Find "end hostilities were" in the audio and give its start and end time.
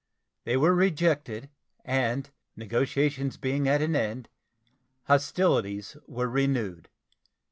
3.95-6.27